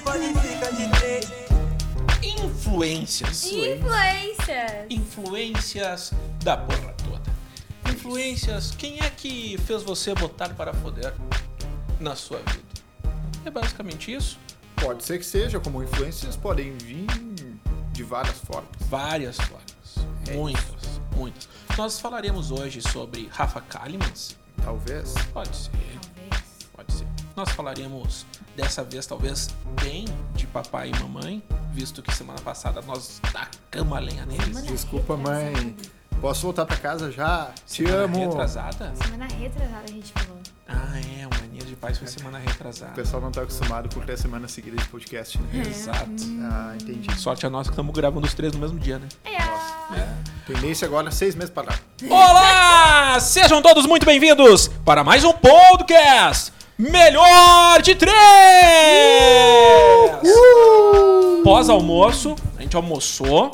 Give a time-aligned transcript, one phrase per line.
[0.00, 1.32] qualifica de três.
[2.22, 3.44] Influências.
[3.44, 4.86] Influências.
[4.90, 6.12] Influências
[6.42, 7.92] da porra toda.
[7.92, 11.12] Influências, quem é que fez você botar para foder
[12.00, 12.62] na sua vida?
[13.44, 14.38] É basicamente isso.
[14.76, 17.06] Pode ser que seja, como influências podem vir
[17.92, 18.70] de várias formas.
[18.88, 19.72] Várias formas.
[20.28, 21.48] É muitas, muitas.
[21.76, 24.36] Nós falaremos hoje sobre Rafa Kalimans.
[24.64, 25.14] Talvez.
[25.32, 25.70] pode ser.
[27.34, 29.48] Nós falaremos dessa vez, talvez,
[29.82, 30.04] bem
[30.34, 31.42] de papai e mamãe,
[31.72, 34.62] visto que semana passada nós tacamos a lenha neles.
[34.64, 35.74] Desculpa, mãe.
[36.20, 37.50] Posso voltar pra casa já?
[37.66, 38.28] Te Semana amo.
[38.28, 38.92] Retrasada?
[39.02, 40.38] Semana retrasada a gente falou.
[40.68, 42.92] Ah, é, o Mania de Paz foi semana O retrasada.
[42.92, 45.62] pessoal não tá acostumado com três semanas seguidas de podcast, né?
[45.66, 46.22] Exato.
[46.42, 47.12] Ah, entendi.
[47.18, 49.08] Sorte a nossa que estamos gravando os três no mesmo dia, né?
[49.24, 49.42] É.
[50.46, 51.78] Tendência agora, seis meses pra lá.
[52.08, 53.18] Olá!
[53.20, 58.12] Sejam todos muito bem-vindos para mais um podcast Melhor de Três!
[61.44, 63.50] Pós-almoço, a gente almoçou,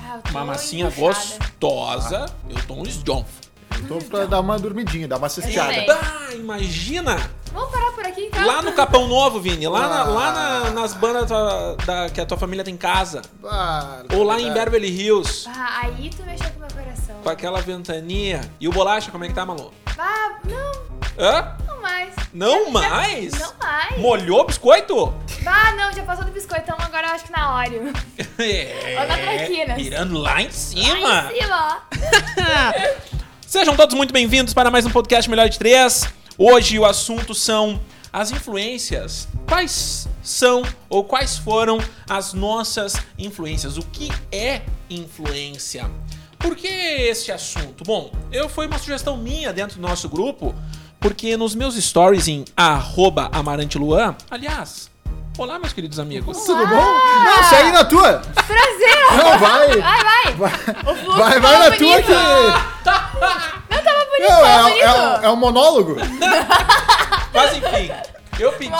[0.00, 1.38] Ah, uma massinha empuxada.
[1.60, 2.26] gostosa.
[2.48, 3.48] Eu tô um esjonfo.
[3.80, 5.56] Eu tô pra dar uma dormidinha, dar uma sei.
[5.58, 7.30] Ah, imagina!
[7.52, 8.44] Vamos parar por aqui então?
[8.46, 10.70] Lá no Capão Novo, Vini, lá, na- lá na- Ah.
[10.70, 13.22] nas bandas da, da- que a tua família tem em casa.
[13.44, 14.52] Ah, Ou lá em.
[14.52, 17.14] Beverly Hills, Ah, aí tu mexeu com meu coração.
[17.22, 18.40] com aquela ventania.
[18.60, 19.72] E o bolacha, como é que tá, Malu?
[19.98, 20.87] Ah, não,
[21.18, 21.56] Hã?
[21.66, 22.14] não mais.
[22.32, 23.32] Não Já- mais?
[23.38, 23.98] Não mais.
[23.98, 25.14] Molhou o biscoito?
[25.46, 27.92] Ah, não, já passou do biscoitão, agora eu acho que na Oreo.
[28.38, 29.76] É, Olha na traquinas.
[29.76, 31.08] mirando lá em cima.
[31.08, 33.18] Lá em cima, ó.
[33.46, 36.04] Sejam todos muito bem-vindos para mais um podcast Melhor de Três.
[36.36, 37.80] Hoje o assunto são
[38.12, 39.26] as influências.
[39.48, 43.76] Quais são ou quais foram as nossas influências?
[43.76, 45.90] O que é influência?
[46.38, 47.82] Por que este assunto?
[47.84, 50.54] Bom, eu foi uma sugestão minha dentro do nosso grupo,
[51.00, 54.90] porque nos meus stories em arroba amaranteluan, aliás,
[55.36, 56.36] olá meus queridos amigos.
[56.44, 56.74] Tudo bom?
[57.24, 58.18] Não, segue na tua.
[58.34, 59.16] Prazer.
[59.16, 59.68] Não, vai.
[59.80, 60.34] Vai, vai.
[60.34, 62.06] Vai, vai, vai na tua bonito.
[62.06, 62.12] que...
[62.12, 65.22] Não, tava bonito, Não, tava é, bonito.
[65.22, 65.96] é, é um monólogo.
[67.32, 67.90] Mas enfim,
[68.38, 68.72] eu pedi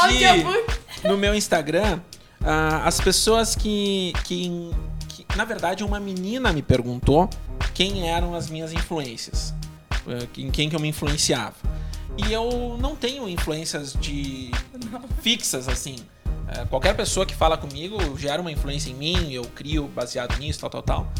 [1.04, 2.00] no meu Instagram
[2.44, 4.70] ah, as pessoas que, que,
[5.08, 7.28] que- Na verdade, uma menina me perguntou
[7.74, 9.54] quem eram as minhas influências.
[10.08, 11.54] eh, Em quem que eu me influenciava.
[12.26, 14.50] E eu não tenho influências de
[15.22, 15.96] fixas assim.
[16.48, 20.60] Eh, Qualquer pessoa que fala comigo gera uma influência em mim, eu crio baseado nisso,
[20.60, 21.12] tal, tal, tal.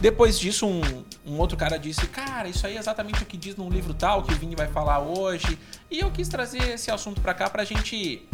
[0.00, 0.80] Depois disso, um,
[1.26, 4.22] um outro cara disse: Cara, isso aí é exatamente o que diz num livro tal
[4.22, 5.58] que o Vini vai falar hoje.
[5.90, 8.26] E eu quis trazer esse assunto pra cá pra gente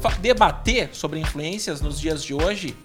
[0.00, 2.76] fa- debater sobre influências nos dias de hoje,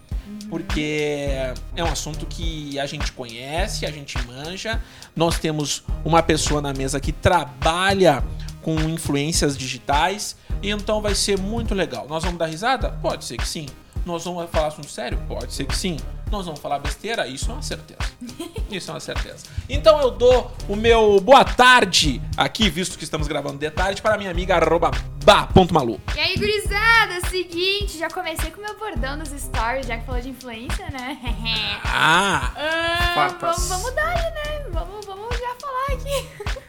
[0.50, 1.28] porque
[1.76, 4.82] é um assunto que a gente conhece, a gente manja.
[5.16, 8.24] Nós temos uma pessoa na mesa que trabalha
[8.64, 12.08] com influências digitais, e então vai ser muito legal.
[12.08, 12.90] Nós vamos dar risada?
[13.02, 13.68] Pode ser que sim.
[14.06, 15.18] Nós vamos falar assunto sério?
[15.28, 15.98] Pode ser que sim.
[16.30, 17.28] Nós vamos falar besteira?
[17.28, 18.00] Isso é uma certeza.
[18.72, 19.46] Isso é uma certeza.
[19.70, 24.18] Então eu dou o meu boa tarde aqui, visto que estamos gravando de tarde, para
[24.18, 24.90] minha amiga arroba
[25.24, 26.02] ba.malu.
[26.16, 30.20] E aí, gurizada, seguinte, já comecei com o meu bordão nos stories, já que falou
[30.22, 31.18] de influência, né?
[31.86, 34.66] Ah, Ah, vamos, vamos dar aí, né?
[34.72, 36.60] Vamos, vamos já falar aqui.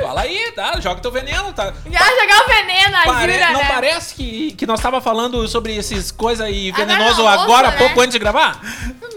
[0.00, 0.80] fala aí, tá?
[0.80, 1.72] Joga teu veneno, tá?
[1.90, 3.68] Já jogar o veneno, a Pare- jura, não né?
[3.68, 7.76] parece que, que nós tava falando sobre esses coisas aí Agora venenoso agora, né?
[7.78, 8.60] pouco antes de gravar?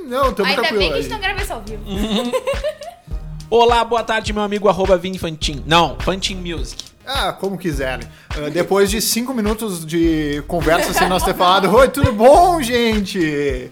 [0.07, 1.83] Não, tamo Ainda bem que a gente não grava isso ao vivo.
[3.49, 5.61] Olá, boa tarde, meu amigo arroba Vini Fantin.
[5.65, 6.85] Não, Fantin Music.
[7.05, 8.07] Ah, como quiserem.
[8.29, 13.69] Ah, depois de cinco minutos de conversa sem nós ter falado, oi, tudo bom, gente?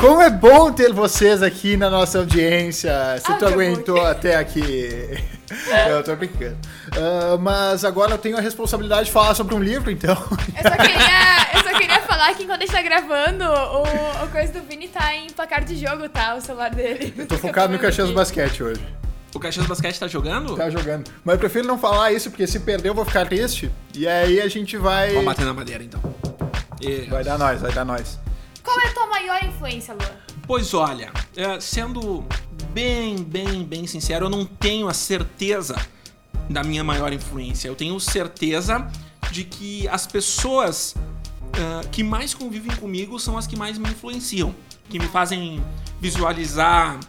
[0.00, 2.92] Como é bom ter vocês aqui na nossa audiência.
[3.18, 4.88] Se Ah, tu aguentou até aqui.
[5.88, 6.56] Eu tô brincando.
[6.96, 10.14] Ah, mas agora eu tenho a responsabilidade de falar sobre um livro, então.
[10.14, 14.28] Eu só queria, eu só queria falar que enquanto a gente tá gravando, o, o
[14.30, 16.36] coisa do Vini tá em placar de jogo, tá?
[16.36, 17.12] O celular dele.
[17.16, 18.80] Eu tô focado no Caxias do Basquete hoje.
[19.34, 20.54] O Caxias Basquete tá jogando?
[20.56, 21.10] Tá jogando.
[21.24, 23.70] Mas eu prefiro não falar isso, porque se perder eu vou ficar triste.
[23.94, 25.10] E aí a gente vai.
[25.10, 26.00] Vamos bater na madeira então.
[26.80, 28.18] E- Vai dar nós, vai dar nós.
[28.68, 30.16] Qual é a tua maior influência, Lua?
[30.46, 32.22] Pois olha, é, sendo
[32.70, 35.74] bem, bem, bem sincero, eu não tenho a certeza
[36.50, 37.66] da minha maior influência.
[37.66, 38.86] Eu tenho certeza
[39.30, 40.94] de que as pessoas
[41.54, 44.54] ah, que mais convivem comigo são as que mais me influenciam,
[44.90, 45.64] que me fazem
[45.98, 47.00] visualizar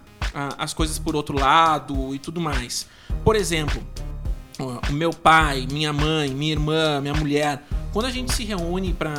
[0.57, 2.87] as coisas por outro lado e tudo mais.
[3.21, 3.85] Por exemplo,
[4.89, 9.11] o meu pai, minha mãe, minha irmã, minha mulher, quando a gente se reúne pra,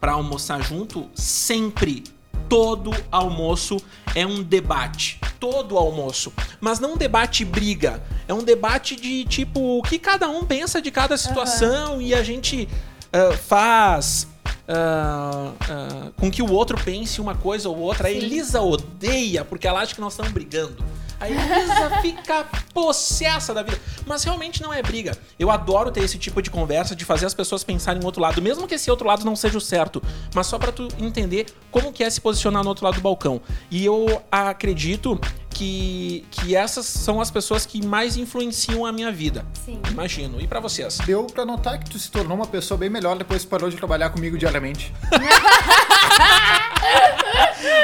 [0.00, 2.04] pra almoçar junto, sempre,
[2.48, 3.76] todo almoço
[4.14, 5.20] é um debate.
[5.38, 6.32] Todo almoço.
[6.60, 8.02] Mas não um debate briga.
[8.26, 12.22] É um debate de tipo, o que cada um pensa de cada situação e a
[12.22, 12.68] gente
[13.12, 14.26] ah, faz
[14.68, 18.08] ah, ah, com que o outro pense uma coisa ou outra.
[18.08, 18.10] A.
[18.10, 20.76] Elisa odeia porque ela acha que nós estamos brigando.
[21.20, 23.78] A Elisa fica possessa da vida.
[24.06, 25.16] Mas realmente não é briga.
[25.38, 28.40] Eu adoro ter esse tipo de conversa, de fazer as pessoas pensarem no outro lado,
[28.40, 30.02] mesmo que esse outro lado não seja o certo,
[30.34, 33.40] mas só pra tu entender como que é se posicionar no outro lado do balcão.
[33.70, 35.20] E eu acredito
[35.50, 39.44] que, que essas são as pessoas que mais influenciam a minha vida.
[39.64, 39.78] Sim.
[39.90, 40.40] Imagino.
[40.40, 40.96] E pra vocês?
[41.04, 43.76] Deu pra notar que tu se tornou uma pessoa bem melhor depois que parou de
[43.76, 44.92] trabalhar comigo diariamente.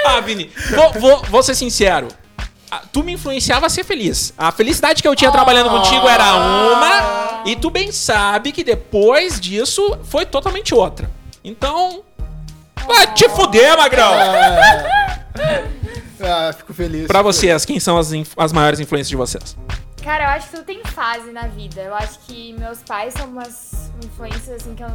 [0.09, 2.09] Ah, Vini, vou, vou, vou ser sincero.
[2.93, 4.35] Tu me influenciava a ser feliz.
[4.37, 9.41] A felicidade que eu tinha trabalhando contigo era uma, e tu bem sabe que depois
[9.41, 11.11] disso foi totalmente outra.
[11.45, 12.03] Então.
[12.87, 14.13] Vai te fuder, Magrão!
[16.21, 17.07] Ah, fico feliz.
[17.07, 19.57] Pra vocês, quem são as, as maiores influências de vocês?
[20.03, 21.83] Cara, eu acho que tudo tem fase na vida.
[21.83, 24.89] Eu acho que meus pais são umas influências assim que eu,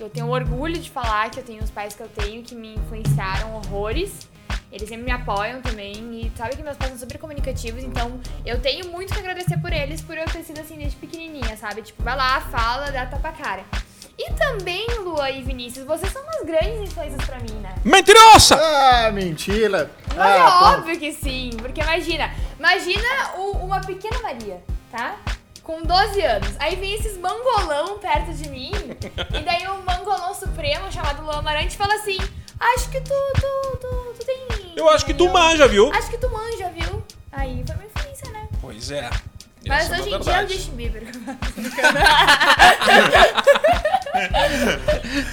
[0.00, 2.74] eu tenho orgulho de falar que eu tenho os pais que eu tenho que me
[2.74, 4.28] influenciaram horrores.
[4.70, 8.60] Eles sempre me apoiam também e sabe que meus pais são super comunicativos, então eu
[8.60, 11.80] tenho muito que agradecer por eles por eu ter sido assim desde pequenininha, sabe?
[11.82, 13.64] Tipo, vai lá, fala, dá tapa cara.
[14.18, 17.74] E também, Lua e Vinícius, vocês são umas grandes influências pra mim, né?
[17.84, 18.58] Mentirosa!
[18.60, 19.90] Ah, mentira.
[20.08, 20.64] Mas ah, é pô.
[20.80, 24.60] óbvio que sim, porque imagina, imagina o- uma pequena Maria,
[24.90, 25.16] tá?
[25.62, 26.48] Com 12 anos.
[26.58, 28.72] Aí vem esses mangolão perto de mim,
[29.38, 32.18] e daí o mangolão supremo, chamado Luan Amarante, fala assim:
[32.60, 34.72] Acho que tu, tu, tu, tu tem.
[34.76, 35.90] Eu acho que tu manja, viu?
[35.92, 37.02] Acho que tu manja, viu?
[37.32, 38.48] Aí foi uma influência, né?
[38.60, 39.10] Pois é.
[39.66, 40.54] Mas Essa é hoje uma em dia é o verdade.
[40.54, 41.02] Justin Bieber.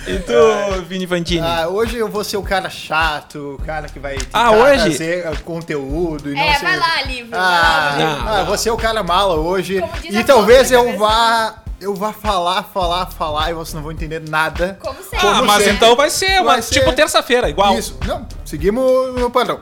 [0.08, 1.42] E tu, Vini Fantini?
[1.46, 4.84] Ah, hoje eu vou ser o cara chato, o cara que vai tentar Ah, hoje?
[4.84, 6.66] trazer ah, conteúdo e não é, ser...
[6.66, 7.30] vai lá, livro.
[7.38, 8.24] Ah, vai lá, livro.
[8.26, 8.46] Não, ah, não.
[8.46, 9.82] vou ser o cara mala hoje.
[9.82, 11.00] Como diz E talvez eu cabeça.
[11.00, 11.56] vá...
[11.80, 14.78] Eu vá falar, falar, falar e vocês não vão entender nada.
[14.82, 15.18] Como sempre.
[15.18, 15.76] ah, como mas sempre.
[15.76, 17.78] então vai ser, Vai ser- tipo terça-feira, igual.
[17.78, 17.98] Isso.
[18.08, 19.60] Não, seguimos no padrão.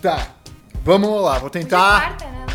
[0.00, 0.28] Tá.
[0.82, 2.00] Vamos lá, vou tentar.
[2.00, 2.46] quarta, né?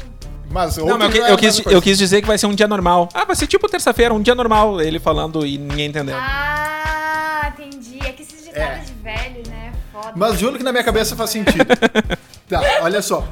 [0.49, 2.67] Mas Não, mas eu, eu a quis, eu quis dizer que vai ser um dia
[2.67, 3.09] normal.
[3.13, 6.17] Ah, vai ser tipo terça-feira, um dia normal, ele falando e ninguém entendendo.
[6.19, 7.99] Ah, entendi.
[8.01, 8.79] É que esses ditados É.
[8.85, 9.71] de velho, né?
[9.91, 10.13] Foda.
[10.15, 11.65] Mas juro que na minha cabeça faz sentido.
[12.49, 13.23] tá, olha só.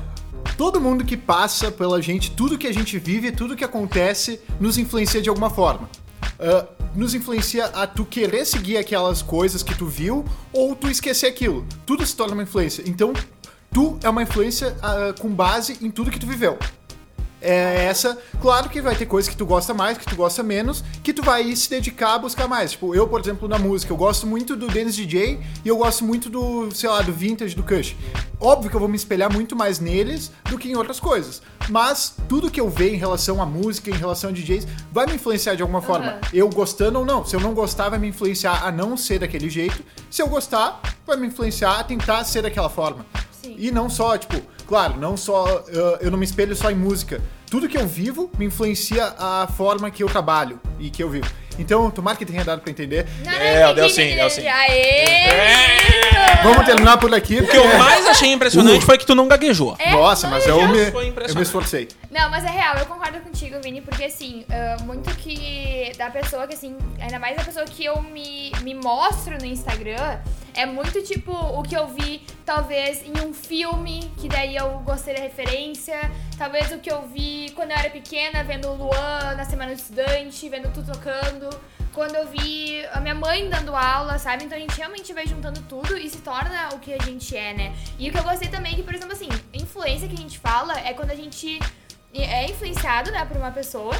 [0.57, 4.77] Todo mundo que passa pela gente, tudo que a gente vive, tudo que acontece, nos
[4.77, 5.89] influencia de alguma forma.
[6.39, 11.27] Ah, nos influencia a tu querer seguir aquelas coisas que tu viu ou tu esquecer
[11.27, 11.65] aquilo.
[11.85, 12.83] Tudo se torna uma influência.
[12.85, 13.13] Então,
[13.71, 16.57] tu é uma influência ah, com base em tudo que tu viveu.
[17.45, 20.81] É essa, claro que vai ter coisas que tu gosta mais, que tu gosta menos,
[21.03, 22.71] que tu vai se dedicar a buscar mais.
[22.71, 26.05] Tipo, eu, por exemplo, na música, eu gosto muito do Dennis DJ e eu gosto
[26.05, 27.97] muito do, sei lá, do Vintage, do Kush.
[28.39, 31.41] Óbvio que eu vou me espelhar muito mais neles do que em outras coisas.
[31.69, 35.15] Mas tudo que eu ver em relação à música, em relação a DJs, vai me
[35.15, 36.21] influenciar de alguma forma.
[36.33, 37.25] Eu gostando ou não.
[37.25, 39.83] Se eu não gostar, vai me influenciar a não ser daquele jeito.
[40.09, 43.05] Se eu gostar, vai me influenciar a tentar ser daquela forma.
[43.41, 43.55] Sim.
[43.57, 45.59] E não só, tipo, claro, não só.
[45.59, 47.21] uh, eu não me espelho só em música.
[47.49, 51.27] Tudo que eu vivo me influencia a forma que eu trabalho e que eu vivo.
[51.59, 53.05] Então, tomara que tenha dado pra entender.
[53.23, 54.47] Não, não, É, entendi, deu sim, deu sim.
[54.47, 56.43] Aê!
[56.43, 57.39] Vamos terminar por aqui.
[57.39, 59.75] O que eu mais achei impressionante foi que tu não gaguejou.
[59.79, 61.35] É, Nossa, mas eu me, foi eu impressionante.
[61.35, 61.87] me esforcei.
[62.11, 66.45] Não, mas é real, eu concordo contigo, Vini, porque assim, ah, muito que da pessoa
[66.47, 70.19] que assim, ainda mais da pessoa que eu me, me mostro no Instagram,
[70.53, 75.15] é muito tipo o que eu vi, talvez, em um filme, que daí eu gostei
[75.15, 75.99] da referência,
[76.37, 79.77] talvez o que eu vi quando eu era pequena, vendo o Luan na Semana do
[79.77, 81.42] Estudante, vendo tu tocando.
[81.93, 84.45] Quando eu vi a minha mãe dando aula, sabe?
[84.45, 87.53] Então a gente realmente vai juntando tudo e se torna o que a gente é,
[87.53, 87.75] né?
[87.99, 90.39] E o que eu gostei também é que, por exemplo, assim, influência que a gente
[90.39, 91.59] fala é quando a gente
[92.13, 93.95] é influenciado, né, por uma pessoa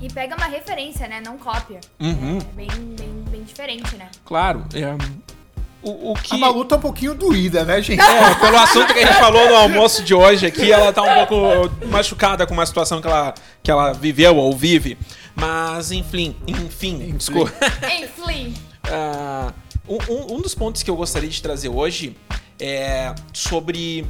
[0.00, 1.22] e pega uma referência, né?
[1.24, 1.80] Não cópia.
[1.98, 2.38] Uhum.
[2.38, 4.10] É bem, bem, bem diferente, né?
[4.24, 4.64] Claro.
[4.74, 4.94] é,
[5.84, 6.34] o, o que.
[6.34, 8.00] A Malu tá um pouquinho doída, né, gente?
[8.00, 11.26] É, pelo assunto que a gente falou no almoço de hoje aqui, ela tá um
[11.26, 14.96] pouco machucada com uma situação que ela, que ela viveu ou vive.
[15.36, 17.52] Mas, enfim, enfim, desculpa.
[18.00, 18.54] Enfim.
[18.84, 19.52] Ah,
[19.88, 22.16] um, um- um dos pontos que eu gostaria de trazer hoje
[22.60, 24.06] é sobre.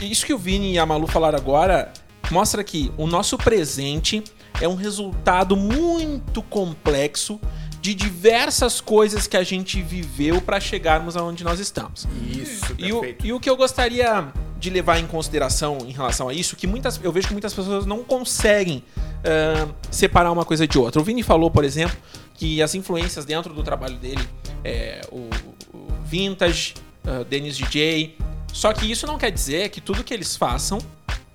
[0.00, 1.92] Isso que o Vini e a Malu falaram agora
[2.30, 4.24] mostra que o nosso presente
[4.60, 7.40] é um resultado muito complexo
[7.80, 12.08] de diversas coisas que a gente viveu para chegarmos aonde nós estamos.
[12.28, 13.26] Isso, E o, perfeito.
[13.26, 14.32] e o que eu gostaria
[14.66, 17.86] de levar em consideração em relação a isso, que muitas, eu vejo que muitas pessoas
[17.86, 18.82] não conseguem
[19.24, 21.00] ah, separar uma coisa de outra.
[21.00, 21.96] O Vini falou, por exemplo,
[22.34, 24.28] que as influências dentro do trabalho dele
[24.64, 25.30] é o,
[25.72, 26.74] o Vintage,
[27.06, 28.18] ah, Dennis DJ.
[28.52, 30.78] Só que isso não quer dizer que tudo que eles façam,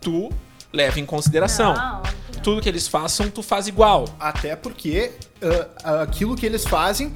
[0.01, 0.29] tu
[0.73, 1.73] leva em consideração.
[1.73, 2.01] Não,
[2.41, 4.05] tudo que eles façam, tu faz igual.
[4.19, 5.11] Até porque
[5.83, 7.13] ah, aquilo que eles fazem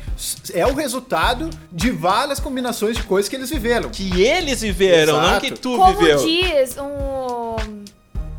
[0.53, 3.89] é o resultado de várias combinações de coisas que eles viveram.
[3.89, 5.41] Que eles viveram, não Exato.
[5.46, 6.17] que tu Como viveu.
[6.25, 7.84] diz um.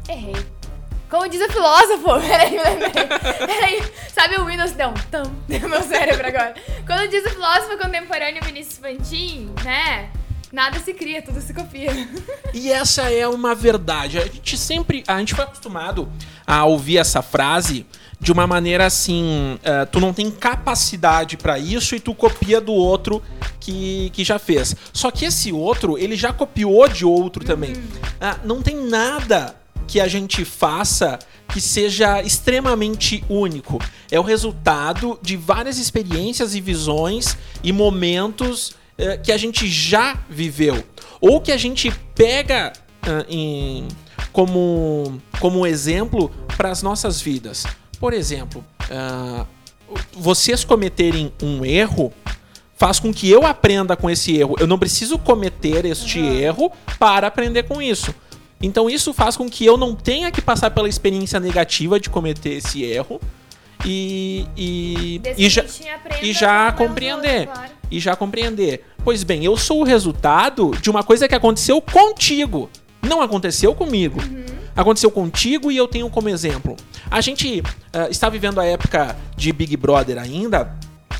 [0.08, 0.36] Errei.
[1.08, 2.20] Como diz o filósofo.
[2.26, 2.58] Peraí.
[3.46, 3.82] Peraí.
[4.12, 4.74] Sabe o Windows?
[4.74, 4.92] Não,
[5.60, 6.54] no meu cérebro agora.
[6.84, 10.10] Quando diz o filósofo contemporâneo Vinícius Fantin, né?
[10.52, 11.90] Nada se cria, tudo se copia.
[12.54, 14.18] E essa é uma verdade.
[14.18, 15.02] A gente sempre.
[15.06, 16.08] A gente foi acostumado
[16.46, 17.84] a ouvir essa frase
[18.20, 22.72] de uma maneira assim: eh, tu não tem capacidade pra isso e tu copia do
[22.72, 23.22] outro
[23.58, 24.74] que, que já fez.
[24.92, 27.74] Só que esse outro, ele já copiou de outro também.
[28.20, 33.78] Ah, não tem nada que a gente faça que seja extremamente único.
[34.10, 40.18] É o resultado de várias experiências e visões e momentos eh, que a gente já
[40.28, 40.82] viveu.
[41.20, 42.72] Ou que a gente pega
[43.02, 43.88] ah, em-
[44.32, 47.64] como, como exemplo para as nossas vidas.
[47.98, 49.46] Por exemplo, ah,
[50.12, 52.12] vocês cometerem um erro
[52.76, 54.56] faz com que eu aprenda com esse erro.
[54.58, 58.14] Eu não preciso cometer este erro para aprender com isso.
[58.60, 62.54] Então isso faz com que eu não tenha que passar pela experiência negativa de cometer
[62.54, 63.20] esse erro
[63.84, 65.64] e, e, e já,
[66.22, 67.40] e já com compreender.
[67.40, 67.72] outros, claro.
[67.90, 68.84] E já compreender.
[69.04, 72.68] Pois bem, eu sou o resultado de uma coisa que aconteceu contigo.
[73.02, 74.20] Não aconteceu comigo.
[74.74, 76.76] Aconteceu contigo e eu tenho como exemplo.
[77.10, 80.76] A gente ah, está vivendo a época de Big Brother ainda.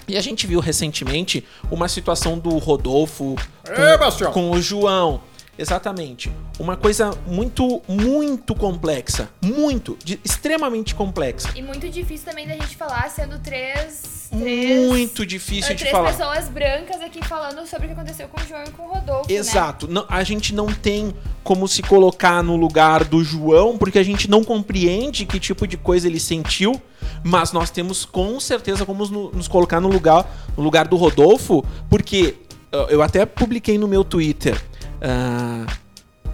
[0.08, 4.32] E a gente viu recentemente uma situação do Rodolfo Ê, Bastião!
[4.32, 5.20] com o João.
[5.58, 6.30] Exatamente.
[6.58, 9.28] Uma coisa muito, muito complexa.
[9.42, 9.96] Muito.
[10.04, 11.48] de- extremamente complexa.
[11.54, 14.28] E muito difícil também da gente falar, sendo três.
[14.30, 16.12] três Muito difícil ah, de três falar.
[16.12, 19.30] pessoas brancas aqui falando sobre o que aconteceu com o João e com o Rodolfo.
[19.30, 19.36] Né?
[19.38, 19.88] Exato.
[19.88, 24.28] Não, a gente não tem como se colocar no lugar do João, porque a gente
[24.28, 26.80] não compreende que tipo de coisa ele sentiu,
[27.24, 31.64] mas nós temos com certeza como no- nos colocar no lugar, no lugar do Rodolfo,
[31.88, 32.34] porque
[32.72, 34.60] ah, eu até publiquei no meu Twitter.
[35.00, 35.66] Ah,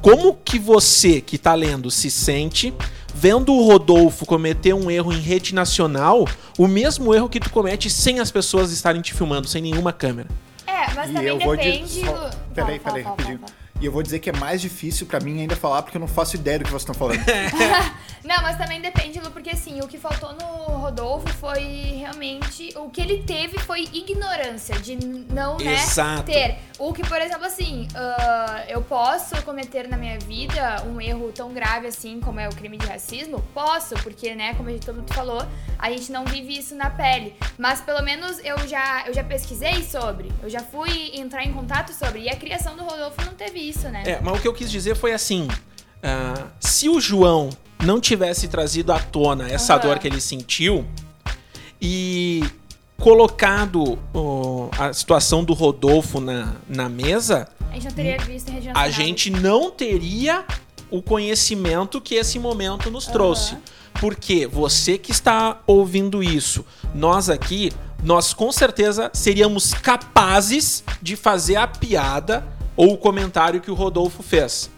[0.01, 2.73] como que você que tá lendo se sente
[3.15, 6.27] vendo o Rodolfo cometer um erro em rede nacional,
[6.59, 10.29] o mesmo erro que tu comete sem as pessoas estarem te filmando, sem nenhuma câmera?
[10.67, 12.01] É, mas E também eu vou depende.
[12.03, 13.39] do- Peraí, peraí, rapidinho.
[13.39, 13.62] fala, fala.
[13.83, 16.07] E eu vou dizer que é mais difícil pra mim ainda falar porque eu não
[16.07, 17.19] faço ideia do que vocês estão falando.
[18.25, 20.47] Não, mas também depende, Lu, porque assim, o que faltou no
[20.77, 22.73] Rodolfo foi realmente.
[22.77, 26.25] O que ele teve foi ignorância, de não, né, Exato.
[26.25, 26.59] ter.
[26.79, 31.53] O que, por exemplo, assim, ah, eu posso cometer na minha vida um erro tão
[31.53, 33.41] grave assim como é o crime de racismo?
[33.53, 35.45] Posso, porque, né, como a gente todo mundo falou,
[35.77, 37.35] a gente não vive isso na pele.
[37.59, 41.93] Mas pelo menos eu já, eu já pesquisei sobre, eu já fui entrar em contato
[41.93, 42.21] sobre.
[42.21, 44.03] E a criação do Rodolfo não teve isso, né?
[44.05, 45.49] É, mas o que eu quis dizer foi assim:
[46.03, 47.51] ah, se o João
[47.83, 49.83] não tivesse trazido à tona essa Aham.
[49.83, 50.87] dor que ele sentiu
[51.81, 52.45] e
[52.99, 58.91] colocado ó, a situação do Rodolfo na, na mesa, A gente não teria visto a
[58.91, 60.45] gente não teria
[60.91, 63.57] o conhecimento que esse momento nos trouxe.
[64.01, 66.65] Porque você que está ouvindo isso,
[66.95, 72.47] nós aqui, nós com certeza seríamos capazes de fazer a piada
[72.83, 74.69] ou o comentário que o Rodolfo fez.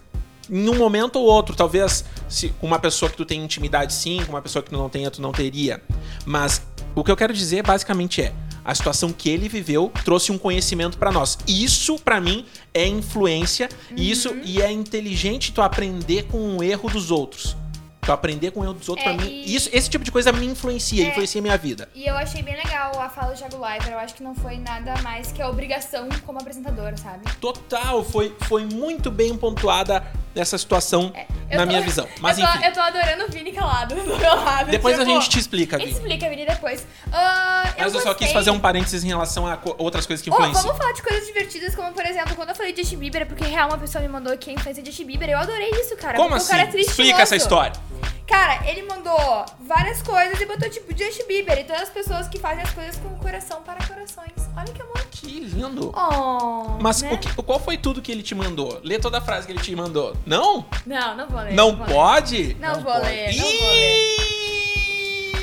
[0.47, 4.21] Em um momento ou outro, talvez se com uma pessoa que tu tem intimidade sim,
[4.23, 5.81] com uma pessoa que tu não tenha, tu não teria.
[6.23, 6.61] Mas
[6.93, 8.31] o que eu quero dizer basicamente é
[8.63, 11.35] a situação que ele viveu trouxe um conhecimento pra nós.
[11.47, 12.45] Isso pra mim
[12.75, 17.57] é influência e isso e é inteligente tu aprender com o erro dos outros.
[18.05, 19.31] Tu aprender com o erro dos outros É, pra mim.
[19.31, 21.09] e- Isso, esse tipo de coisa me influencia, É.
[21.09, 21.89] influencia a minha vida.
[21.95, 23.91] E eu achei bem legal a fala do Thiago Leifert.
[23.91, 27.23] Eu acho que não foi nada mais que a obrigação como apresentador, sabe?
[27.41, 32.07] Total, foi, foi muito bem pontuada essa situação É, Eu na tô- minha visão.
[32.19, 34.69] Mas eu tô, enfim, eu tô adorando o Vini calado do meu lado.
[34.71, 35.91] depois a tipo, gente te explica, Vini.
[35.91, 36.85] Explica, Vini, depois.
[37.11, 40.29] Ah, Mas eu, só quis fazer um parênteses em relação a co- outras coisas que
[40.29, 40.63] Oh, influenciam.
[40.63, 43.25] vamos falar de coisas divertidas, como por exemplo, quando eu falei de Justin Bieber, é
[43.25, 45.29] porque real uma pessoa me mandou que é influência de Justin Bieber.
[45.29, 46.17] Eu adorei isso, cara.
[46.17, 46.47] Como assim?
[46.47, 47.73] O cara é triste Explica essa história.
[48.27, 52.39] Cara, ele mandou várias coisas e botou tipo Justin Bieber e todas as pessoas que
[52.39, 54.31] fazem as coisas com o coração para corações.
[54.57, 54.95] Olha que amor.
[55.11, 55.93] Que lindo.
[55.95, 57.13] Oh, Mas né?
[57.13, 58.81] o que- qual foi tudo que ele te mandou?
[58.83, 60.15] Lê toda a frase que ele te mandou.
[60.25, 60.65] Não?
[60.85, 61.53] Não, não vou ler.
[61.53, 61.93] Não vou ler.
[61.93, 62.57] pode?
[62.59, 63.05] Não, vou pode.
[63.05, 64.01] ler, não vou ler.
[64.01, 64.15] Ih!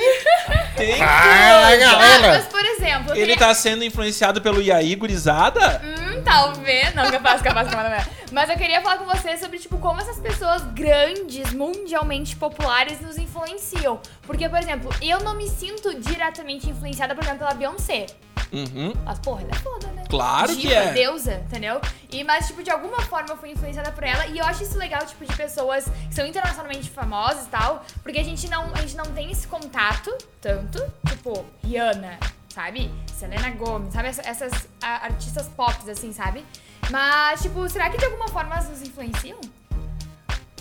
[0.76, 1.76] Tem coisa.
[1.78, 2.26] galera.
[2.26, 5.80] Ah, mas por exemplo, Ele tá sendo influenciado pelo Yaí Gurizada?
[5.84, 6.94] Hum, talvez.
[6.94, 8.08] Não, capaz, capaz, capaz, capaz.
[8.32, 13.18] Mas eu queria falar com você sobre, tipo, como essas pessoas grandes, mundialmente populares, nos
[13.18, 14.00] influenciam.
[14.22, 18.06] Porque, por exemplo, eu não me sinto diretamente influenciada, por exemplo, pela Beyoncé.
[18.52, 18.92] Uhum.
[19.04, 20.04] Mas, porra, ela é foda, né?
[20.10, 20.92] Claro Diva, que é.
[20.92, 21.80] deusa, entendeu?
[22.10, 24.26] E, mas, tipo, de alguma forma eu fui influenciada por ela.
[24.26, 27.84] E eu acho isso legal, tipo, de pessoas que são internacionalmente famosas e tal.
[28.02, 30.78] Porque a gente não, a gente não tem esse contato tanto.
[31.08, 32.18] Tipo, Rihanna,
[32.52, 32.92] sabe?
[33.06, 34.08] Selena Gomez, sabe?
[34.08, 36.44] Essa- Essas artistas pop, assim, sabe?
[36.90, 39.40] Mas, tipo, será que de alguma forma elas nos influenciam?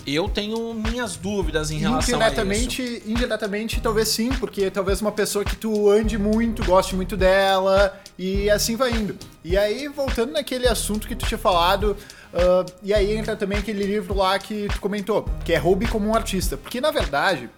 [0.06, 2.40] Eu tenho minhas dúvidas em relação a isso.
[2.40, 7.98] Indiretamente, indiretamente, talvez sim, porque talvez uma pessoa que tu ande muito, goste muito dela,
[8.18, 9.16] e assim vai indo.
[9.44, 11.96] E aí, voltando naquele assunto que tu tinha falado,
[12.34, 16.08] ah, e aí entra também aquele livro lá que tu comentou, que é Roube como
[16.08, 16.56] um artista.
[16.56, 17.48] Porque, na verdade,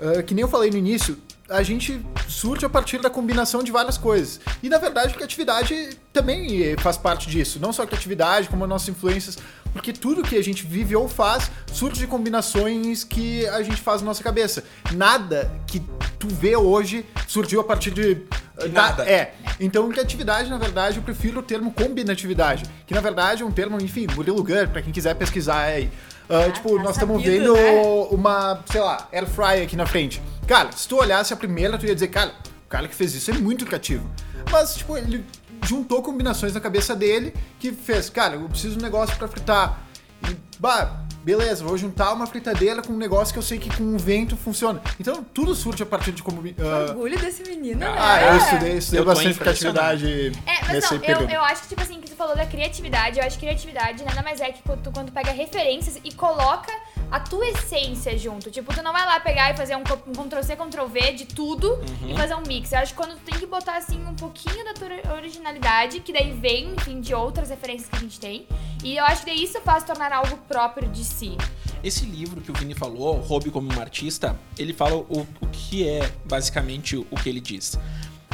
[0.00, 1.16] ah, que nem eu falei no início,
[1.52, 4.40] a gente surge a partir da combinação de várias coisas.
[4.62, 7.58] E na verdade, a criatividade também faz parte disso.
[7.60, 9.38] Não só a criatividade, como as nossas influências.
[9.72, 14.02] Porque tudo que a gente vive ou faz surge de combinações que a gente faz
[14.02, 14.64] na nossa cabeça.
[14.92, 15.80] Nada que
[16.18, 18.14] tu vê hoje surgiu a partir de.
[18.14, 19.04] De da- nada.
[19.04, 19.34] É.
[19.58, 22.64] Então, criatividade, na verdade, eu prefiro o termo combinatividade.
[22.86, 25.90] Que na verdade é um termo, enfim, Murilo Gun, pra quem quiser pesquisar aí.
[26.28, 27.82] Ah, tipo, tá nós estamos vendo né?
[28.10, 30.22] uma, sei lá, air fryer aqui na frente.
[30.46, 32.32] Cara, se tu olhasse a primeira, tu ia dizer, cara,
[32.66, 34.08] o cara que fez isso é muito criativo.
[34.50, 35.24] Mas, tipo, ele
[35.64, 39.80] juntou combinações na cabeça dele que fez, cara, eu preciso de um negócio pra fritar.
[40.28, 43.94] E, bah, beleza, vou juntar uma fritadeira com um negócio que eu sei que com
[43.94, 44.82] o vento funciona.
[44.98, 46.42] Então, tudo surge a partir de como.
[46.58, 47.94] ah, Orgulho desse menino, né?
[47.96, 49.98] ah, eu estudei, estudei Eu bastante impressionado.
[49.98, 52.46] criatividade É, mas nesse não, eu, eu acho que, tipo assim, que tu falou da
[52.46, 56.12] criatividade, eu acho que criatividade nada mais é que quando tu, quando pega referências e
[56.12, 56.72] coloca
[57.12, 58.50] a tua essência junto.
[58.50, 61.78] Tipo, tu não vai lá pegar e fazer um, um Ctrl-C, Ctrl-V de tudo
[62.08, 62.72] e fazer um mix.
[62.72, 66.10] Eu acho que quando tu tem que botar, assim, um pouquinho da tua originalidade, que
[66.10, 68.46] daí vem, enfim, de outras referências que a gente tem.
[68.82, 71.36] E eu acho que daí isso faz tornar algo próprio de si.
[71.84, 75.86] Esse livro que o Vini falou, Roube como um Artista, ele fala o, o que
[75.86, 77.78] é basicamente o que ele diz.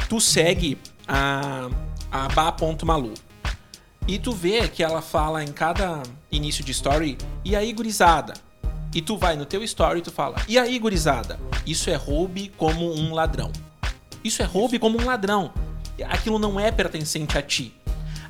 [0.07, 1.69] Tu segue a,
[2.09, 3.13] a Ba.malu
[4.07, 8.33] e tu vê que ela fala em cada início de story, e aí, gurizada?
[8.93, 11.39] E tu vai no teu story e tu fala, e aí, gurizada?
[11.65, 13.51] Isso é roube como um ladrão.
[14.23, 15.53] Isso é roube como um ladrão.
[16.07, 17.73] Aquilo não é pertencente a ti.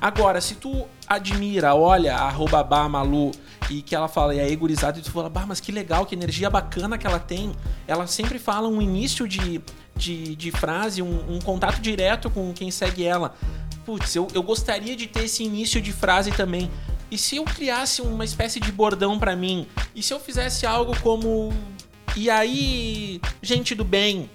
[0.00, 3.32] Agora, se tu admira, olha a arroba Bah Malu
[3.68, 6.14] e que ela fala, e aí, gurizada, e tu fala, bah, mas que legal, que
[6.14, 7.52] energia bacana que ela tem.
[7.86, 9.60] Ela sempre fala um início de,
[9.94, 13.34] de, de frase, um, um contato direto com quem segue ela.
[13.84, 16.70] Putz, eu, eu gostaria de ter esse início de frase também.
[17.10, 19.66] E se eu criasse uma espécie de bordão pra mim?
[19.94, 21.52] E se eu fizesse algo como.
[22.16, 24.30] E aí, gente do bem?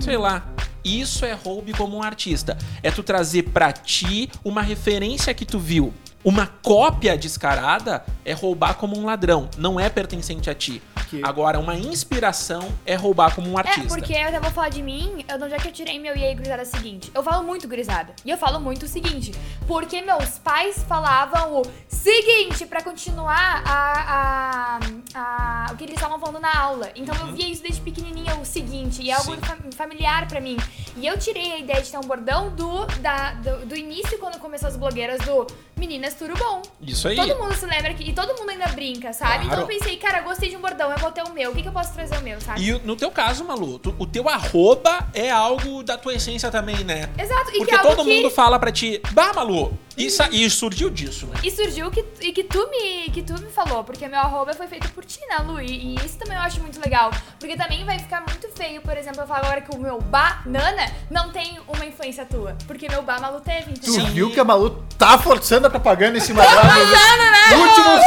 [0.00, 0.46] Sei lá.
[0.84, 2.58] Isso é roube como um artista.
[2.82, 5.94] É tu trazer pra ti uma referência que tu viu.
[6.22, 9.48] Uma cópia descarada é roubar como um ladrão.
[9.56, 10.82] Não é pertencente a ti.
[11.14, 13.80] Que- Agora, uma inspiração é roubar como um artista.
[13.82, 15.98] É, porque eu até vou falar de mim, eu, de onde é que eu tirei
[15.98, 17.10] meu e aí, gurizada, é o seguinte.
[17.14, 18.12] Eu falo muito gurizada.
[18.24, 19.32] E eu falo muito o seguinte.
[19.66, 24.80] Porque meus pais falavam o seguinte pra continuar a, a,
[25.14, 26.90] a- o que eles estavam falando na aula.
[26.94, 29.02] Então eu via isso desde pequenininha, o seguinte.
[29.02, 29.40] E é algo Sim.
[29.40, 30.56] fa- familiar pra mim.
[30.96, 34.38] E eu tirei a ideia de ter um bordão do, da, do, do início, quando
[34.38, 36.62] começou as blogueiras, do Meninas Tudo Bom.
[36.80, 37.16] Isso aí.
[37.16, 39.46] Todo mundo se lembra que, e todo mundo ainda brinca, sabe?
[39.46, 39.62] Então Claro.
[39.62, 41.50] eu pensei, cara, eu gostei de um bordão, eu vou ter o meu.
[41.50, 42.62] O que, que eu posso trazer o meu, sabe?
[42.68, 46.84] E no teu caso, Malu, tu- o teu arroba é algo da tua essência também,
[46.84, 47.10] né?
[47.18, 48.14] Exato, e Porque que é todo que...
[48.14, 51.34] mundo fala pra ti, bah, Malu, e, sa- e surgiu disso, né?
[51.42, 54.66] E surgiu que, e que tu me que tu me falou, porque meu arroba foi
[54.66, 55.60] feito por ti, né, Lu?
[55.60, 57.10] E, e isso também eu acho muito legal.
[57.38, 60.90] Porque também vai ficar muito feio, por exemplo, eu falar agora que o meu banana
[61.10, 62.56] não tem uma influência tua.
[62.66, 64.06] Porque meu ba Malu teve, Tu entendeu?
[64.06, 64.12] Sim.
[64.12, 67.56] viu que a Malu tá forçando a propaganda em cima dela nos né?
[67.56, 68.00] últimos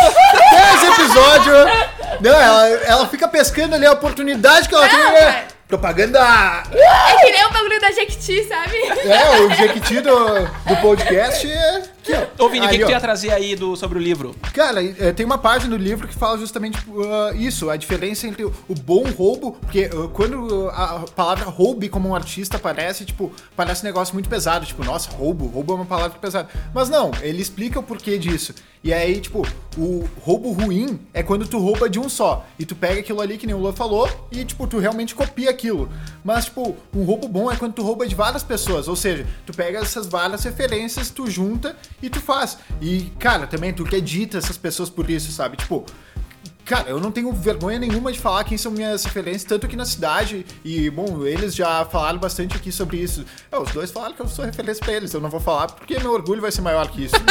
[0.52, 1.88] 10 episódios.
[2.22, 4.98] Não, ela, ela fica pescando ali a oportunidade que ela tem.
[4.98, 5.46] Né?
[5.68, 6.20] Propaganda.
[6.72, 8.78] É que nem o bagulho da Jequiti, sabe?
[8.78, 11.97] É, o Jequiti do, do podcast é.
[12.14, 12.46] Aqui, ó.
[12.46, 14.36] Ô, Vini, o que, que tu ia trazer aí do, sobre o livro?
[14.54, 18.44] Cara, é, tem uma página do livro que fala justamente uh, isso, a diferença entre
[18.44, 23.32] o o bom roubo, porque uh, quando a palavra roube como um artista aparece, tipo,
[23.56, 26.50] parece um negócio muito pesado, tipo, nossa, roubo, roubo é uma palavra pesada.
[26.74, 28.54] Mas não, ele explica o porquê disso.
[28.84, 29.46] E aí, tipo,
[29.78, 33.38] o roubo ruim é quando tu rouba de um só, e tu pega aquilo ali
[33.38, 35.90] que nem o Lua falou, e tipo, tu realmente copia aquilo.
[36.28, 39.54] Mas, tipo, um roubo bom é quando tu rouba de várias pessoas, ou seja, tu
[39.54, 42.58] pega essas várias referências, tu junta e tu faz.
[42.82, 45.56] E, cara, também tu que edita essas pessoas por isso, sabe?
[45.56, 45.86] Tipo,
[46.66, 49.86] cara, eu não tenho vergonha nenhuma de falar quem são minhas referências, tanto aqui na
[49.86, 53.24] cidade, e, bom, eles já falaram bastante aqui sobre isso.
[53.50, 55.98] É, os dois falaram que eu sou referência pra eles, eu não vou falar porque
[55.98, 57.16] meu orgulho vai ser maior que isso.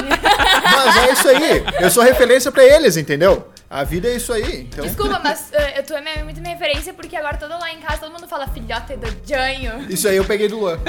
[0.73, 3.47] Mas é isso aí, eu sou referência pra eles, entendeu?
[3.69, 4.85] A vida é isso aí, então...
[4.87, 7.99] Desculpa, mas uh, tu é minha- muito minha referência porque agora todo lá em casa
[7.99, 9.85] todo mundo fala filhote do Janho.
[9.91, 10.79] Isso aí eu peguei do Luan.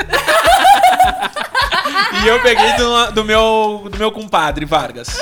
[2.24, 5.08] e eu peguei do, do meu, do meu compadre, Vargas.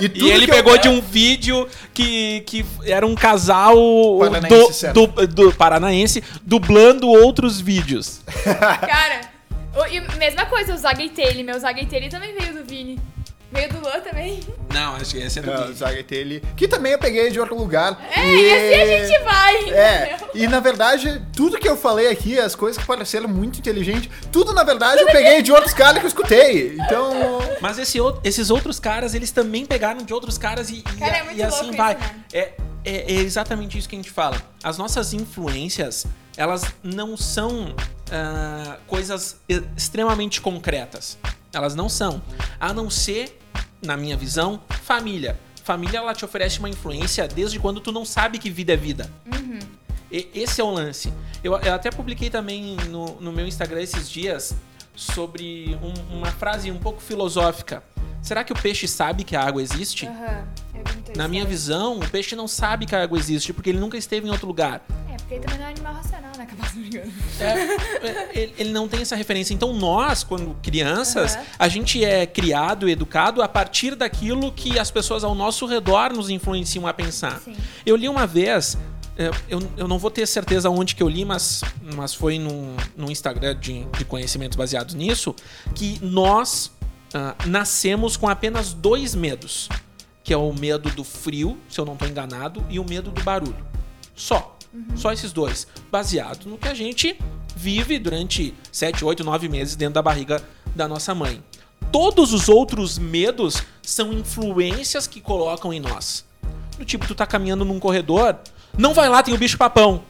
[0.00, 3.76] E, e E tudo ele eu- pegou de um vídeo que, que era um casal
[4.18, 8.20] Paranaense, do, do, do paranaense dublando outros vídeos.
[8.44, 9.20] Cara,
[9.76, 11.44] o- e mesma coisa, o Zagatele.
[11.44, 12.98] Meu Zagatele também veio do Vini.
[13.54, 14.40] Veio do Luan também.
[14.72, 15.72] Não, acho que esse é do Gui.
[15.74, 17.98] Zagatele, que também eu peguei de outro lugar.
[18.14, 20.28] É, e assim a gente vai, É, entendeu?
[20.34, 24.52] e na verdade, tudo que eu falei aqui, as coisas que pareceram muito inteligentes, tudo
[24.52, 26.76] na verdade eu peguei de outros caras que eu escutei.
[26.80, 27.12] Então,
[27.60, 31.18] Mas esse outro- esses outros caras, eles também pegaram de outros caras e, e- Cara,
[31.18, 31.94] é muito e assim louco vai.
[31.94, 32.14] isso, né?
[32.32, 32.38] É,
[32.84, 34.36] é- é exatamente isso que a gente fala.
[34.62, 37.74] As nossas influências, elas não são
[38.12, 41.16] ah, coisas e- extremamente concretas.
[41.52, 42.20] Elas não são.
[42.60, 43.38] A não ser,
[43.84, 45.38] na minha visão, família.
[45.62, 49.10] Família, ela te oferece uma influência desde quando tu não sabe que vida é vida.
[50.10, 51.12] E- esse é o lance.
[51.42, 54.54] Eu, eu até publiquei também no, no meu Instagram esses dias
[54.94, 57.82] sobre um- uma frase um pouco filosófica.
[58.24, 60.08] Será que o peixe sabe que a água existe?
[60.08, 63.98] Muito Na minha visão, o peixe não sabe que a água existe porque ele nunca
[63.98, 64.82] esteve em outro lugar.
[65.12, 66.46] É, porque ele também não é animal racional, né?
[66.46, 66.98] Capaz de.
[66.98, 67.04] É,
[67.44, 69.52] é, ele, ele não tem essa referência.
[69.52, 71.44] Então, nós, quando crianças, Aham.
[71.58, 76.30] a gente é criado, educado a partir daquilo que as pessoas ao nosso redor nos
[76.30, 77.42] influenciam a pensar.
[77.44, 77.54] Sim.
[77.84, 78.78] Eu li uma vez,
[79.18, 81.62] é, eu, eu não vou ter certeza onde que eu li, mas,
[81.94, 85.36] mas foi no, no Instagram de, de conhecimentos baseados nisso,
[85.74, 86.72] que nós
[87.14, 89.68] ah, nascemos com apenas dois medos.
[90.22, 93.22] Que é o medo do frio, se eu não estou enganado, e o medo do
[93.22, 93.64] barulho.
[94.14, 94.56] Só.
[94.96, 95.66] Só esses dois.
[95.90, 97.16] Baseado no que a gente
[97.54, 100.42] vive durante 7, 8, 9 meses dentro da barriga
[100.74, 101.42] da nossa mãe.
[101.92, 106.24] Todos os outros medos são influências que colocam em nós.
[106.76, 108.36] Do tipo, tu tá caminhando num corredor,
[108.76, 110.02] não vai lá, tem o bicho papão.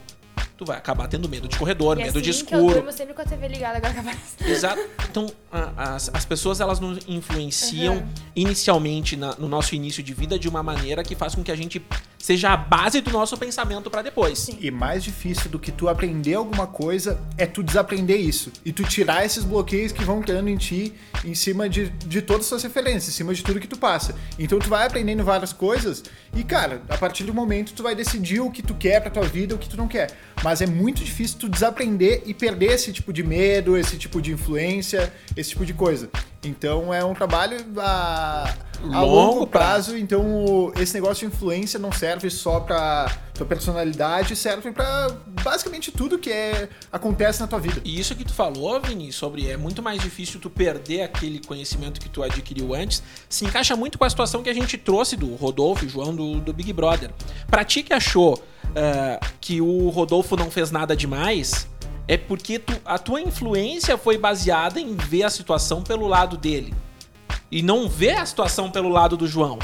[0.57, 2.75] Tu vai acabar tendo medo de corredor, E medo de assim que eu escuro.
[2.77, 4.17] durmo sempre com a TV ligada agora.
[4.47, 4.81] Exato.
[5.11, 8.09] Então, a- as, as pessoas elas nos influenciam Uhum.
[8.37, 11.57] inicialmente na- no nosso início de vida de uma maneira que faz com que a
[11.57, 11.85] gente
[12.19, 14.39] seja a base do nosso pensamento para depois.
[14.39, 14.57] Sim.
[14.61, 18.51] e mais difícil do que tu aprender alguma coisa é tu desaprender isso.
[18.65, 22.43] E tu tirar esses bloqueios que vão criando em ti em cima de, de todas
[22.45, 24.15] as suas referências, em cima de tudo que tu passa.
[24.39, 26.03] Então tu vai aprendendo várias coisas
[26.35, 29.25] e, cara, a partir do momento tu vai decidir o que tu quer pra tua
[29.25, 30.11] vida e o que tu não quer.
[30.45, 34.31] Mas é muito difícil tu desaprender e perder esse tipo de medo, esse tipo de
[34.31, 36.11] influência, esse tipo de coisa.
[36.45, 38.55] Então é um trabalho a,
[38.93, 44.71] a Longo prazo, então esse negócio de influência não serve só pra tua personalidade, serve
[44.71, 45.09] pra
[45.43, 47.81] basicamente tudo que é, acontece na tua vida.
[47.83, 51.99] E isso que tu falou, Vini, sobre é muito mais difícil tu perder aquele conhecimento
[51.99, 55.35] que tu adquiriu antes, se encaixa muito com a situação que a gente trouxe do
[55.37, 57.11] Rodolfo e João do, do Big Brother.
[57.49, 58.45] Pra ti que achou
[58.77, 61.69] ah, que o Rodolfo não fez nada demais,
[62.07, 66.75] é porque tu- a tua influência foi baseada em ver a situação pelo lado dele
[67.51, 69.59] e não ver a situação pelo lado do João.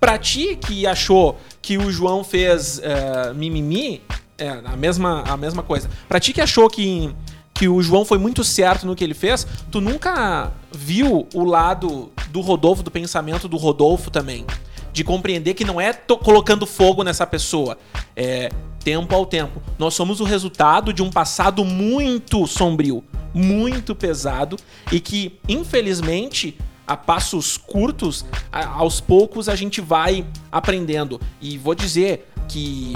[0.00, 4.02] Pra ti que achou que o João fez eh, mimimi,
[4.38, 5.88] é a mesma, a mesma coisa.
[6.08, 7.14] Pra ti que achou que,
[7.54, 12.10] que o João foi muito certo no que ele fez, tu nunca viu o lado
[12.30, 14.44] do Rodolfo, do pensamento do Rodolfo também.
[14.92, 17.78] De compreender que não é colocando fogo nessa pessoa.
[18.14, 18.50] É
[18.84, 19.62] tempo ao tempo.
[19.78, 23.02] Nós somos o resultado de um passado muito sombrio,
[23.32, 24.56] muito pesado
[24.90, 31.20] e que, infelizmente, a passos curtos, a- aos poucos a gente vai aprendendo.
[31.40, 32.92] E vou dizer que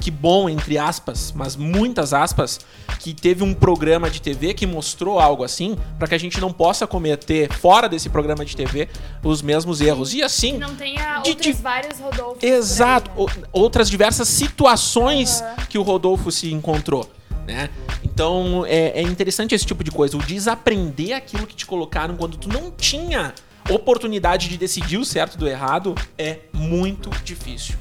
[0.00, 2.58] que bom entre aspas, mas muitas aspas,
[2.98, 6.52] que teve um programa de TV que mostrou algo assim, para que a gente não
[6.52, 8.88] possa cometer fora desse programa de TV
[9.22, 10.12] os mesmos erros.
[10.14, 12.42] E assim, não tenha De- de- vários Rodolfos.
[12.42, 13.10] Exato.
[13.16, 13.48] aí, né?
[13.52, 15.56] Outras diversas situações Aham.
[15.68, 17.08] que o Rodolfo se encontrou,
[17.46, 17.68] né?
[18.02, 20.16] Então é, é interessante esse tipo de coisa.
[20.16, 23.34] O desaprender aquilo que te colocaram quando tu não tinha
[23.68, 27.76] oportunidade de decidir o certo do errado é muito difícil.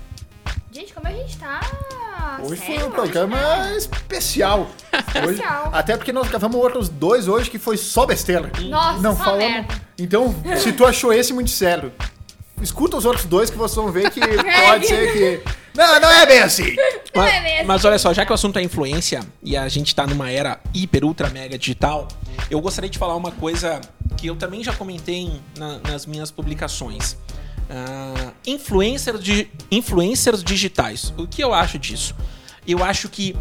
[0.71, 2.39] Gente, como a gente tá.
[2.43, 3.77] Hoje sério foi um programa né?
[3.77, 4.69] especial.
[4.93, 5.69] Hoje- Especial.
[5.73, 8.51] até porque nós gravamos outros dois hoje que foi só besteira.
[8.61, 9.45] Nossa, não só falamos.
[9.51, 9.81] merda.
[9.97, 11.91] Então, se tu achou esse muito sério,
[12.61, 14.19] escuta os outros dois que vocês vão ver que
[14.65, 15.59] pode ser que.
[15.75, 16.75] Não, não é bem assim.
[17.15, 17.67] Não Mas, é mesmo?
[17.67, 20.59] mas olha só, já que o assunto é influência e a gente tá numa era
[20.73, 22.07] hiper, ultra, mega digital,
[22.51, 23.81] eu gostaria de falar uma coisa
[24.15, 27.17] que eu também já comentei na- nas minhas publicações.
[27.69, 31.13] Ah, influencers, di- influencers digitais.
[31.17, 32.15] O que eu acho disso?
[32.67, 33.35] Eu acho que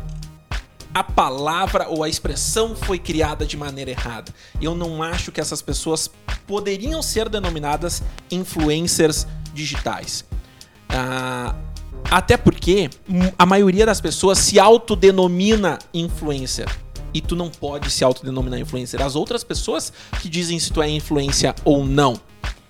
[0.92, 4.32] a palavra ou a expressão foi criada de maneira errada.
[4.60, 6.10] Eu não acho que essas pessoas
[6.46, 10.24] poderiam ser denominadas influencers digitais.
[10.88, 11.54] Ah,
[12.10, 16.68] até porque hum, a maioria das pessoas se autodenomina influencer.
[17.14, 19.00] e tu não pode se autodenominar influencer.
[19.02, 22.20] As outras pessoas que dizem se tu é influência ou não.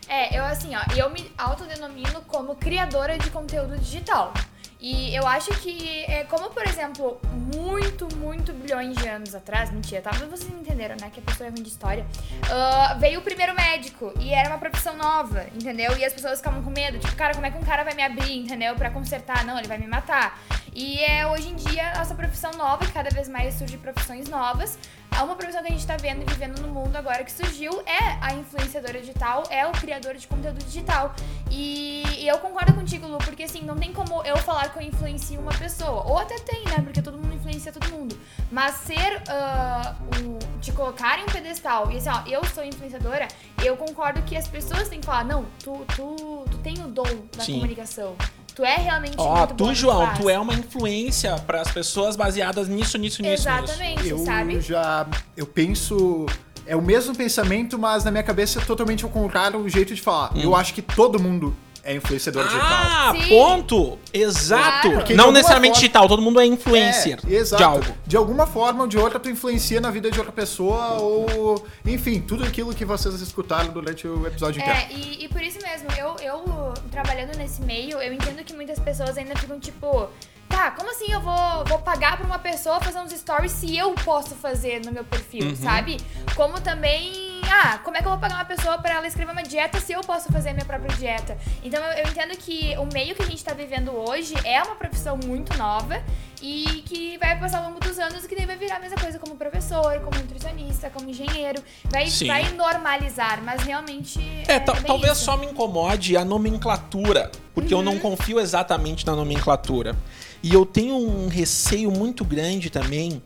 [0.08, 4.32] É, eu assim, ó, eu me autodenomino como criadora de conteúdo digital.
[4.80, 7.20] E eu acho que, é, como por exemplo,
[7.56, 10.12] muito, muito bilhões de anos atrás, mentira, tá?
[10.12, 11.10] Vocês entenderam, né?
[11.12, 12.06] Que a pessoa é ruim de história.
[12.48, 15.96] ah, veio o primeiro médico e era uma profissão nova, entendeu?
[15.98, 18.02] E as pessoas ficavam com medo, tipo, cara, como é que um cara vai me
[18.04, 18.76] abrir, entendeu?
[18.76, 19.44] Pra consertar?
[19.44, 20.40] Não, ele vai me matar.
[20.78, 24.78] E é hoje em dia essa profissão nova, que cada vez mais surge profissões novas.
[25.10, 27.82] É uma profissão que a gente tá vendo e vivendo no mundo agora que surgiu
[27.84, 31.12] é a influenciadora digital, é o criador de conteúdo digital.
[31.50, 34.82] E, e eu concordo contigo, Lu, porque assim, não tem como eu falar que eu
[34.84, 36.04] influencio uma pessoa.
[36.06, 36.80] Ou até tem, né?
[36.80, 38.16] Porque todo mundo influencia todo mundo.
[38.48, 43.26] Mas ser, ah, um, te colocar em um pedestal e assim, ó, eu sou influenciadora,
[43.64, 47.26] eu concordo que as pessoas têm que falar, não, tu, tu, tu tem o dom
[47.36, 47.54] da Sim.
[47.54, 48.14] comunicação.
[48.58, 51.70] Tu é realmente Ó, muito bom tu, que João, tu é uma influência para as
[51.70, 53.48] pessoas baseadas nisso, nisso, nisso, nisso.
[53.48, 54.60] Exatamente, Eu sabe?
[54.60, 55.06] já.
[55.36, 56.26] Eu penso.
[56.66, 60.02] É o mesmo pensamento, mas na minha cabeça é totalmente ao contrário o jeito de
[60.02, 60.36] falar.
[60.36, 61.56] Eu acho que todo mundo
[61.90, 62.66] é influenciador digital.
[62.68, 63.98] Ah, ponto!
[64.12, 64.90] Exato!
[64.90, 65.16] Claro.
[65.16, 67.56] Não necessariamente forma- digital, todo mundo é influencer É, exato.
[67.56, 67.94] de algo.
[68.06, 71.66] De alguma forma ou de outra, tu influencia na vida de outra pessoa ou.
[71.86, 74.78] Enfim, tudo aquilo que vocês escutaram durante o episódio inteiro.
[74.78, 78.78] É, e, e por isso mesmo, eu, eu trabalhando nesse meio, eu entendo que muitas
[78.78, 80.08] pessoas ainda ficam tipo,
[80.48, 83.92] tá, como assim eu vou, vou pagar pra uma pessoa fazer uns stories se eu
[84.04, 85.56] posso fazer no meu perfil, Uhum.
[85.56, 85.96] sabe?
[86.34, 87.12] Como também,
[87.44, 89.92] ah, como é que eu vou pagar uma pessoa pra ela escrever uma dieta se
[89.92, 91.36] eu posso fazer a minha própria dieta?
[91.62, 94.76] Então eu, eu entendo que o meio que a gente tá vivendo hoje é uma
[94.76, 96.02] profissão muito nova
[96.40, 98.96] e que vai passar ao longo dos anos e que daí vai virar a mesma
[98.96, 101.62] coisa como professor, como nutricionista, como engenheiro.
[101.84, 102.28] Vai, Sim.
[102.28, 104.20] vai normalizar, mas realmente.
[104.46, 105.24] É, bem talvez isso.
[105.24, 109.96] só me incomode a nomenclatura, porque eu não confio exatamente na nomenclatura.
[110.42, 113.22] E eu tenho um receio muito grande também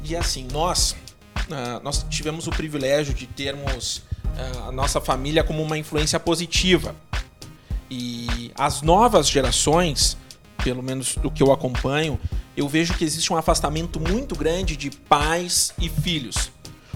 [0.00, 0.96] de assim, nós,
[1.52, 4.02] ah, nós tivemos o privilégio de termos
[4.36, 6.94] ah, a nossa família como uma influência positiva.
[7.90, 10.16] E as novas gerações,
[10.64, 12.18] pelo menos do que eu acompanho,
[12.56, 16.50] eu vejo que existe um afastamento muito grande de pais e filhos.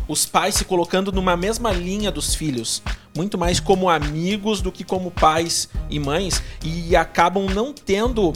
[0.09, 2.83] Os pais se colocando numa mesma linha dos filhos,
[3.15, 8.33] muito mais como amigos do que como pais e mães, e acabam não tendo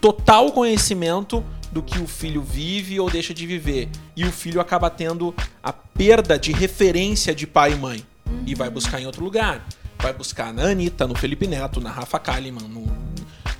[0.00, 3.88] total conhecimento do que o filho vive ou deixa de viver.
[4.16, 8.06] E o filho acaba tendo a perda de referência de pai e mãe.
[8.46, 9.66] E vai buscar em outro lugar.
[9.98, 12.86] Vai buscar na Anitta, no Felipe Neto, na Rafa Kalimann, no-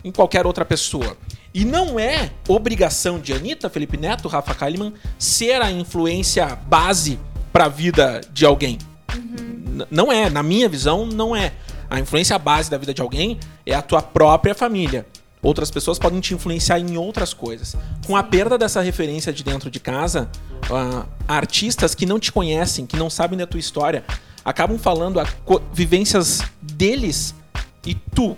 [0.05, 1.17] em qualquer outra pessoa.
[1.53, 7.19] E não é obrigação de Anitta, Felipe Neto, Rafa Kalimann ser a influência base
[7.53, 8.79] para a vida de alguém.
[9.13, 11.53] N- Não é, na minha visão, não é.
[11.91, 15.07] A influência base da vida de alguém é a tua própria família.
[15.45, 17.77] Outras pessoas podem te influenciar em outras coisas.
[18.07, 20.29] Com a perda dessa referência de dentro de casa,
[20.73, 24.03] ah, artistas que não te conhecem, que não sabem da tua história,
[24.45, 25.27] acabam falando a
[25.73, 27.35] vivências deles
[27.87, 28.37] e tu,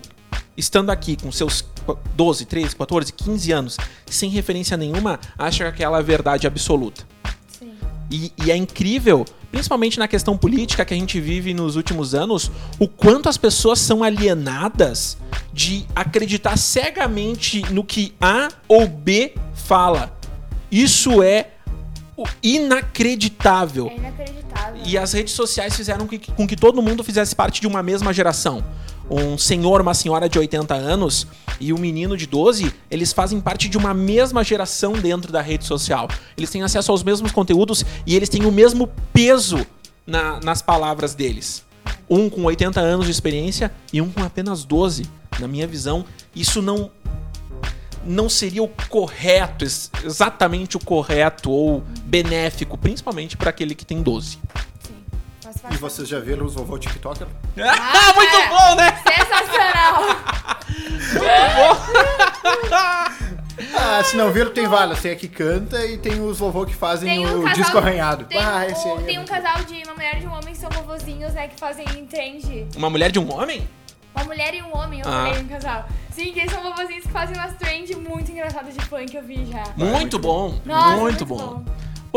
[0.57, 5.69] estando aqui com seus qu- 12, 13, 14, 15 anos, sem referência nenhuma, acha que
[5.71, 7.05] aquela é a verdade absoluta.
[8.11, 12.51] E, e é incrível, principalmente na questão política que a gente vive nos últimos anos,
[12.79, 15.17] o quanto as pessoas são alienadas
[15.53, 20.17] de acreditar cegamente no que A ou B fala.
[20.71, 21.51] Isso é
[22.43, 23.89] inacreditável.
[23.89, 24.83] É inacreditável.
[24.85, 28.13] E as redes sociais fizeram que- com que todo mundo fizesse parte de uma mesma
[28.13, 28.65] geração.
[29.09, 31.27] Um senhor, uma senhora de 80 anos
[31.61, 35.65] e um menino de 12, eles fazem parte de uma mesma geração dentro da rede
[35.65, 36.09] social.
[36.37, 39.65] Eles têm acesso aos mesmos conteúdos e eles têm o mesmo peso
[40.07, 41.65] na- nas palavras deles.
[42.11, 45.07] Um com 80 anos de experiência e um com apenas 12.
[45.39, 46.91] Na minha visão, isso não
[48.09, 54.01] não seria o correto, ex- exatamente o correto ou benéfico, principalmente para aquele que tem
[54.01, 54.39] 12.
[55.71, 57.27] E vocês já viram os vovô TikToker?
[57.59, 58.49] Ah, muito é.
[58.49, 59.03] bom, né?
[59.07, 60.03] Sensacional!
[63.75, 65.01] Ah, se não viram, tem vários.
[65.01, 68.25] Tem a que canta e tem os vovô que fazem um o casal- disco arranhado.
[68.27, 70.27] Tem, ah, esse um, aí é tem um muito- casal de uma mulher e de
[70.27, 71.49] um homem que são vovozinhos, né?
[71.49, 72.67] Que fazem trend.
[72.77, 73.67] Uma mulher de um homem?
[74.15, 75.27] Uma mulher e um homem, eu Ah.
[75.27, 75.87] falei um casal.
[76.11, 79.23] Sim, que eles são vovozinhos que fazem umas trend muito engraçadas de funk que eu
[79.23, 79.63] vi já.
[79.77, 80.59] Muito bom.
[80.65, 81.37] Nossa, muito, bom.
[81.37, 81.65] Bom,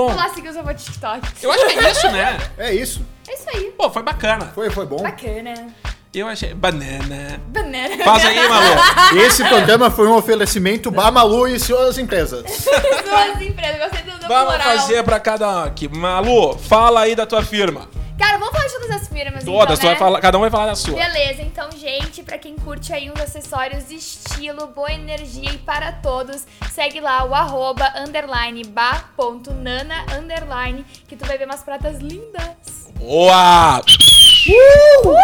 [0.07, 1.27] Vamos lá seguir os vovô TikTok.
[1.43, 2.37] eu acho que é isso, né?
[2.57, 3.05] É isso.
[3.27, 3.73] É isso aí.
[3.77, 4.51] Pô, foi bacana.
[4.55, 5.01] Foi, foi bom.
[5.01, 5.67] Bacana.
[6.13, 6.53] Eu achei.
[6.55, 7.39] Banana.
[7.47, 8.03] Banana.
[8.03, 8.65] Faz aí, Malu.
[9.21, 12.43] Esse programa foi um oferecimento Bamalu e suas empresas.
[13.05, 14.77] Duas empresas, gostei do, do Vamos plural.
[14.77, 15.87] fazer pra cada um aqui.
[15.87, 17.87] Malu, fala aí da tua firma.
[18.19, 19.95] Cara, vamos falar de todas as firmas, Todas, tu então, vai né?
[19.95, 20.93] falar, cada um vai falar da sua.
[20.93, 26.45] Beleza, então, gente, pra quem curte aí uns acessórios estilo, boa energia e para todos,
[26.69, 32.91] segue lá o arroba underline ba.nana underline, que tu vai ver umas pratas lindas.
[32.95, 33.79] Boa!
[33.79, 35.15] Uh!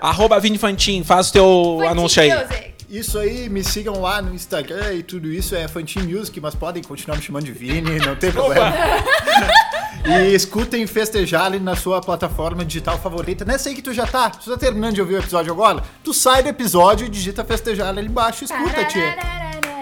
[0.00, 2.32] Arroba Vini Fantin, faz o teu Fancy anúncio aí.
[2.32, 2.74] Music.
[2.88, 6.84] Isso aí, me sigam lá no Instagram e tudo isso é Fantin Music, mas podem
[6.84, 8.72] continuar me chamando de Vini, não tem problema.
[10.04, 13.44] e escutem Festejar ali na sua plataforma digital favorita.
[13.44, 16.12] Nessa aí que tu já tá, tu tá terminando de ouvir o episódio agora, tu
[16.12, 19.16] sai do episódio e digita Festejar ali embaixo e escuta, tia.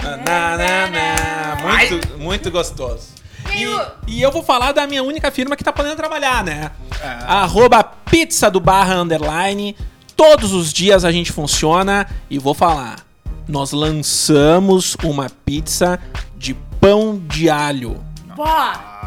[0.03, 1.89] Na, na, na.
[1.89, 3.09] Muito, muito gostoso.
[3.55, 6.71] E, e eu vou falar da minha única firma que tá podendo trabalhar, né?
[7.27, 9.77] Arroba pizza do barra underline.
[10.17, 13.01] Todos os dias a gente funciona e vou falar.
[13.49, 15.99] Nós lançamos uma pizza
[16.37, 18.03] de pão de alho.
[18.37, 18.45] Pô,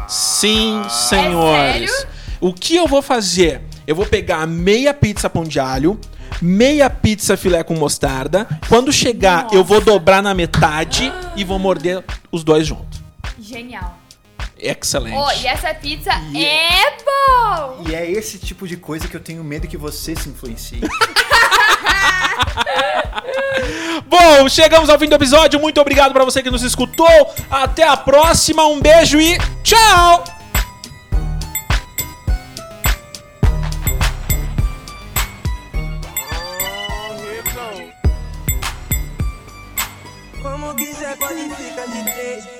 [0.08, 1.90] Sim, senhores.
[1.90, 2.08] sério?
[2.40, 3.62] o que eu vou fazer?
[3.86, 5.98] Eu vou pegar meia pizza pão de alho,
[6.42, 8.46] meia pizza filé com mostarda.
[8.68, 13.00] Quando chegar, eu vou dobrar na metade e vou morder os dois juntos.
[13.38, 13.96] genial.
[14.58, 15.14] Excelente.
[15.16, 17.84] Oh, e essa pizza E- é bom!
[17.88, 20.80] E é esse tipo de coisa que eu tenho medo que você se influencie.
[24.06, 25.60] Bom, chegamos ao fim do episódio.
[25.60, 27.34] Muito obrigado pra você que nos escutou.
[27.50, 28.66] Até a próxima.
[28.66, 30.24] Um beijo e tchau!
[41.18, 42.55] Pode ficar de três